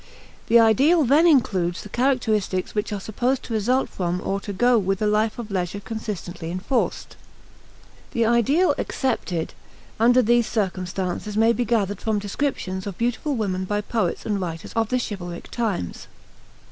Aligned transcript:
The 0.47 0.59
ideal 0.59 1.03
then 1.03 1.27
includes 1.27 1.83
the 1.83 1.89
characteristics 1.89 2.73
which 2.73 2.91
are 2.91 2.99
supposed 2.99 3.43
to 3.43 3.53
result 3.53 3.87
from 3.87 4.19
or 4.25 4.39
to 4.41 4.51
go 4.51 4.79
with 4.79 4.99
a 4.99 5.05
life 5.05 5.37
of 5.37 5.51
leisure 5.51 5.79
consistently 5.79 6.49
enforced. 6.49 7.17
The 8.09 8.25
ideal 8.25 8.73
accepted 8.79 9.53
under 9.99 10.23
these 10.23 10.47
circumstances 10.47 11.37
may 11.37 11.53
be 11.53 11.65
gathered 11.65 12.01
from 12.01 12.17
descriptions 12.17 12.87
of 12.87 12.97
beautiful 12.97 13.35
women 13.35 13.65
by 13.65 13.81
poets 13.81 14.25
and 14.25 14.41
writers 14.41 14.73
of 14.73 14.89
the 14.89 14.97
chivalric 14.97 15.51
times. 15.51 16.07